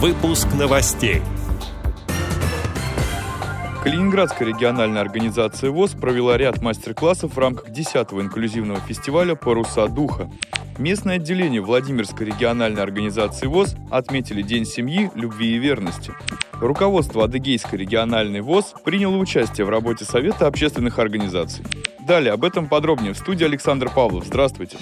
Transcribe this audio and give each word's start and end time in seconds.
Выпуск 0.00 0.46
новостей. 0.56 1.22
Калининградская 3.82 4.46
региональная 4.46 5.00
организация 5.00 5.70
ВОЗ 5.70 5.94
провела 5.94 6.36
ряд 6.36 6.62
мастер-классов 6.62 7.34
в 7.34 7.38
рамках 7.38 7.70
10-го 7.70 8.22
инклюзивного 8.22 8.78
фестиваля 8.78 9.34
«Паруса 9.34 9.88
духа». 9.88 10.30
Местное 10.78 11.16
отделение 11.16 11.60
Владимирской 11.60 12.28
региональной 12.28 12.80
организации 12.80 13.48
ВОЗ 13.48 13.74
отметили 13.90 14.42
День 14.42 14.66
семьи, 14.66 15.10
любви 15.16 15.56
и 15.56 15.58
верности. 15.58 16.12
Руководство 16.60 17.24
Адыгейской 17.24 17.80
региональной 17.80 18.40
ВОЗ 18.40 18.74
приняло 18.84 19.16
участие 19.16 19.66
в 19.66 19.68
работе 19.68 20.04
Совета 20.04 20.46
общественных 20.46 21.00
организаций. 21.00 21.64
Далее 22.06 22.34
об 22.34 22.44
этом 22.44 22.68
подробнее 22.68 23.14
в 23.14 23.18
студии 23.18 23.44
Александр 23.44 23.90
Павлов. 23.90 24.26
Здравствуйте. 24.26 24.76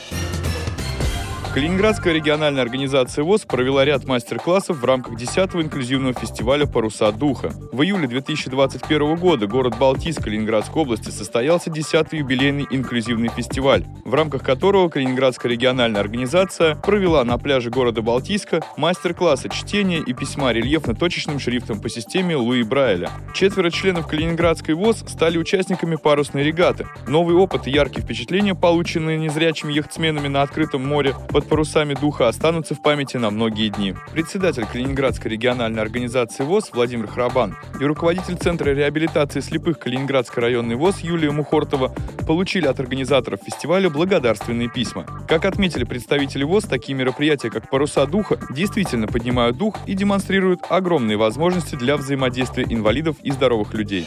Калининградская 1.57 2.13
региональная 2.13 2.61
организация 2.61 3.25
ВОЗ 3.25 3.47
провела 3.47 3.83
ряд 3.83 4.05
мастер-классов 4.05 4.77
в 4.77 4.85
рамках 4.85 5.15
10-го 5.15 5.63
инклюзивного 5.63 6.13
фестиваля 6.13 6.67
«Паруса 6.67 7.11
духа». 7.13 7.51
В 7.73 7.81
июле 7.81 8.07
2021 8.07 9.17
года 9.17 9.47
город 9.47 9.79
Балтийск 9.79 10.25
Калининградской 10.25 10.83
области 10.83 11.09
состоялся 11.09 11.71
10-й 11.71 12.19
юбилейный 12.19 12.67
инклюзивный 12.71 13.31
фестиваль, 13.31 13.87
в 14.05 14.13
рамках 14.13 14.43
которого 14.43 14.91
Калининградская 14.91 15.51
региональная 15.51 16.03
организация 16.03 16.75
провела 16.75 17.25
на 17.25 17.39
пляже 17.39 17.71
города 17.71 18.03
Балтийска 18.03 18.63
мастер-классы 18.77 19.49
чтения 19.49 20.01
и 20.01 20.13
письма 20.13 20.53
рельефно-точечным 20.53 21.39
шрифтом 21.39 21.81
по 21.81 21.89
системе 21.89 22.37
Луи 22.37 22.65
Брайля. 22.65 23.11
Четверо 23.33 23.71
членов 23.71 24.07
Калининградской 24.09 24.75
ВОЗ 24.75 25.05
стали 25.09 25.39
участниками 25.39 25.97
парусной 25.97 26.43
регаты. 26.43 26.87
Новый 27.09 27.35
опыт 27.35 27.67
и 27.67 27.71
яркие 27.71 28.05
впечатления, 28.05 28.55
полученные 28.55 29.17
незрячими 29.17 29.73
яхтсменами 29.73 30.29
на 30.29 30.43
открытом 30.43 30.87
море 30.87 31.15
под 31.31 31.46
парусами 31.47 31.95
духа 31.95 32.29
останутся 32.29 32.75
в 32.75 32.83
памяти 32.83 33.17
на 33.17 33.31
многие 33.31 33.69
дни. 33.69 33.95
Председатель 34.13 34.67
Калининградской 34.67 35.31
региональной 35.31 35.83
организации 35.83 36.45
ВОЗ 36.45 36.71
Владимир 36.73 37.07
Храбан 37.07 37.57
и 37.81 37.85
руководитель 37.85 38.37
Центра 38.37 38.71
реабилитации 38.71 39.41
слепых 39.41 39.79
Калининградской 39.79 40.43
районной 40.43 40.75
ВОЗ 40.77 41.01
Юлия 41.01 41.31
Мухортова 41.31 41.95
получили 42.27 42.67
от 42.67 42.81
организаторов 42.81 43.41
фестиваля 43.45 43.89
благодарственные 43.89 44.69
письма. 44.69 45.07
Как 45.29 45.45
отметили 45.45 45.85
представители 45.85 46.45
ВОЗ, 46.45 46.65
такие 46.65 46.95
мероприятия, 46.95 47.51
как 47.51 47.71
«Паруса 47.71 48.07
духа», 48.07 48.39
действительно 48.51 49.07
поднимают 49.07 49.57
дух 49.57 49.77
и 49.87 49.95
демонстрируют 49.95 50.61
огромные 50.69 51.17
возможности 51.17 51.77
для 51.77 51.97
взаимодействия 51.97 52.65
инвалидов 52.69 53.17
и 53.23 53.31
здоровых 53.31 53.75
людей. 53.75 54.07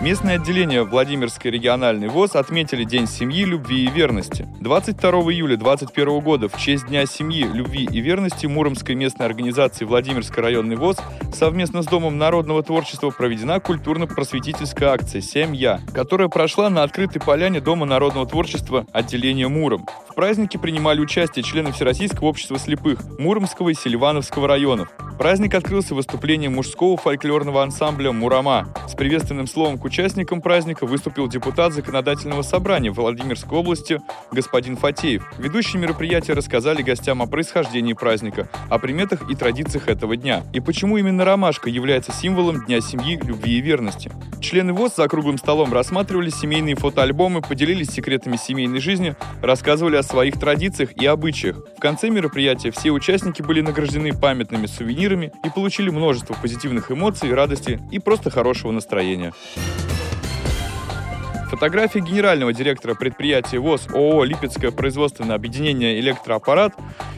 Местное 0.00 0.36
отделение 0.36 0.82
Владимирской 0.84 1.50
региональной 1.50 2.08
ВОЗ 2.08 2.36
отметили 2.36 2.84
День 2.84 3.06
семьи, 3.06 3.44
любви 3.44 3.84
и 3.84 3.90
верности. 3.90 4.48
22 4.58 5.10
июля 5.30 5.58
2021 5.58 6.20
года 6.20 6.48
в 6.48 6.58
честь 6.58 6.86
Дня 6.86 7.04
семьи, 7.04 7.44
любви 7.44 7.84
и 7.84 8.00
верности 8.00 8.46
Муромской 8.46 8.94
местной 8.94 9.26
организации 9.26 9.84
Владимирской 9.84 10.42
районной 10.42 10.76
ВОЗ 10.76 10.96
совместно 11.34 11.82
с 11.82 11.86
Домом 11.86 12.16
народного 12.16 12.62
творчества 12.62 13.10
проведена 13.10 13.60
культурно-просветительская 13.60 14.88
акция 14.88 15.20
«Семья», 15.20 15.80
которая 15.92 16.28
прошла 16.28 16.70
на 16.70 16.82
открытой 16.82 17.20
поляне 17.20 17.60
Дома 17.60 17.84
народного 17.84 18.26
творчества 18.26 18.86
отделения 18.92 19.48
Муром. 19.48 19.86
В 20.08 20.14
празднике 20.14 20.58
принимали 20.58 21.00
участие 21.00 21.42
члены 21.42 21.72
Всероссийского 21.72 22.28
общества 22.28 22.58
слепых 22.58 23.00
Муромского 23.18 23.68
и 23.68 23.74
Селивановского 23.74 24.48
районов. 24.48 24.88
Праздник 25.20 25.54
открылся 25.54 25.94
выступлением 25.94 26.54
мужского 26.54 26.96
фольклорного 26.96 27.62
ансамбля 27.62 28.10
«Мурама». 28.10 28.72
С 28.88 28.94
приветственным 28.94 29.46
словом 29.46 29.76
к 29.76 29.84
участникам 29.84 30.40
праздника 30.40 30.86
выступил 30.86 31.28
депутат 31.28 31.74
Законодательного 31.74 32.40
собрания 32.40 32.90
Владимирской 32.90 33.58
области 33.58 34.00
господин 34.32 34.78
Фатеев. 34.78 35.30
Ведущие 35.36 35.78
мероприятия 35.78 36.32
рассказали 36.32 36.80
гостям 36.80 37.20
о 37.20 37.26
происхождении 37.26 37.92
праздника, 37.92 38.48
о 38.70 38.78
приметах 38.78 39.30
и 39.30 39.34
традициях 39.34 39.88
этого 39.88 40.16
дня, 40.16 40.42
и 40.54 40.60
почему 40.60 40.96
именно 40.96 41.26
ромашка 41.26 41.68
является 41.68 42.12
символом 42.12 42.64
Дня 42.64 42.80
семьи, 42.80 43.20
любви 43.22 43.58
и 43.58 43.60
верности. 43.60 44.10
Члены 44.40 44.72
ВОЗ 44.72 44.96
за 44.96 45.06
круглым 45.06 45.36
столом 45.36 45.70
рассматривали 45.74 46.30
семейные 46.30 46.76
фотоальбомы, 46.76 47.42
поделились 47.42 47.90
секретами 47.90 48.36
семейной 48.36 48.80
жизни, 48.80 49.14
рассказывали 49.42 49.96
о 49.96 50.02
своих 50.02 50.40
традициях 50.40 50.92
и 50.94 51.04
обычаях. 51.04 51.58
В 51.76 51.80
конце 51.80 52.08
мероприятия 52.08 52.70
все 52.70 52.90
участники 52.90 53.42
были 53.42 53.60
награждены 53.60 54.14
памятными 54.14 54.64
сувенирами 54.64 55.09
сувенирами 55.10 55.32
и 55.44 55.50
получили 55.50 55.90
множество 55.90 56.34
позитивных 56.34 56.90
эмоций, 56.90 57.32
радости 57.34 57.80
и 57.90 57.98
просто 57.98 58.30
хорошего 58.30 58.72
настроения. 58.72 59.32
Фотография 61.50 62.00
генерального 62.00 62.52
директора 62.52 62.94
предприятия 62.94 63.58
ВОЗ 63.58 63.88
ООО 63.92 64.24
«Липецкое 64.24 64.70
производственное 64.70 65.34
объединение 65.34 65.98
«Электроаппарат» 65.98 66.74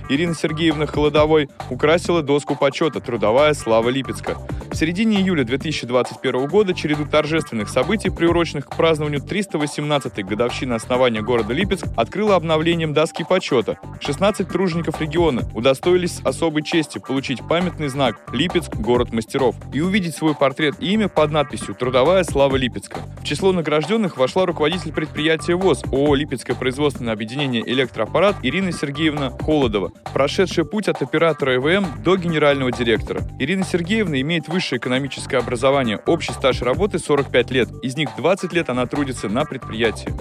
Ирины 0.08 0.34
Сергеевны 0.34 0.86
Холодовой 0.86 1.50
украсила 1.70 2.22
доску 2.22 2.56
почета 2.56 3.00
«Трудовая 3.00 3.52
слава 3.52 3.90
Липецка». 3.90 4.38
В 4.72 4.74
середине 4.74 5.20
июля 5.20 5.44
2021 5.44 6.46
года 6.46 6.72
череду 6.72 7.04
торжественных 7.04 7.68
событий, 7.68 8.08
приуроченных 8.08 8.64
к 8.64 8.74
празднованию 8.74 9.20
318-й 9.20 10.22
годовщины 10.22 10.72
основания 10.72 11.20
города 11.20 11.52
Липецк, 11.52 11.84
открыло 11.94 12.36
обновлением 12.36 12.94
доски 12.94 13.22
почета. 13.22 13.76
16 14.00 14.48
тружеников 14.48 14.98
региона 15.02 15.42
удостоились 15.52 16.20
особой 16.24 16.62
чести 16.62 16.98
получить 16.98 17.46
памятный 17.46 17.88
знак 17.88 18.18
«Липецк. 18.32 18.74
Город 18.74 19.12
мастеров» 19.12 19.56
и 19.74 19.82
увидеть 19.82 20.16
свой 20.16 20.34
портрет 20.34 20.76
и 20.80 20.94
имя 20.94 21.10
под 21.10 21.32
надписью 21.32 21.74
«Трудовая 21.74 22.24
слава 22.24 22.56
Липецка». 22.56 23.00
В 23.20 23.24
число 23.24 23.52
награжденных 23.52 24.16
вошла 24.16 24.46
руководитель 24.46 24.94
предприятия 24.94 25.54
ВОЗ 25.54 25.84
ООО 25.92 26.14
«Липецкое 26.14 26.56
производственное 26.56 27.12
объединение 27.12 27.62
«Электроаппарат» 27.70 28.36
Ирина 28.42 28.72
Сергеевна 28.72 29.32
Холодова, 29.38 29.92
прошедшая 30.14 30.64
путь 30.64 30.88
от 30.88 31.02
оператора 31.02 31.56
ЭВМ 31.56 32.02
до 32.02 32.16
генерального 32.16 32.72
директора. 32.72 33.20
Ирина 33.38 33.64
Сергеевна 33.64 34.18
имеет 34.22 34.48
высшее 34.48 34.61
высшее 34.62 34.78
экономическое 34.78 35.38
образование, 35.38 35.98
общий 36.06 36.32
стаж 36.32 36.62
работы 36.62 37.00
45 37.00 37.50
лет, 37.50 37.68
из 37.82 37.96
них 37.96 38.10
20 38.16 38.52
лет 38.52 38.70
она 38.70 38.86
трудится 38.86 39.28
на 39.28 39.44
предприятии. 39.44 40.14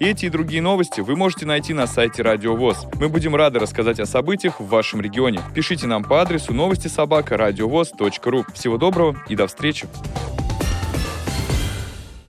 Эти 0.00 0.24
и 0.24 0.28
другие 0.30 0.62
новости 0.62 1.02
вы 1.02 1.14
можете 1.14 1.44
найти 1.44 1.74
на 1.74 1.86
сайте 1.86 2.22
Радио 2.22 2.56
ВОЗ. 2.56 2.86
Мы 2.98 3.10
будем 3.10 3.36
рады 3.36 3.58
рассказать 3.58 4.00
о 4.00 4.06
событиях 4.06 4.60
в 4.60 4.66
вашем 4.66 5.02
регионе. 5.02 5.40
Пишите 5.54 5.86
нам 5.86 6.04
по 6.04 6.22
адресу 6.22 6.54
новости 6.54 6.88
собака 6.88 7.36
ру. 8.30 8.46
Всего 8.54 8.78
доброго 8.78 9.14
и 9.28 9.36
до 9.36 9.46
встречи! 9.46 9.86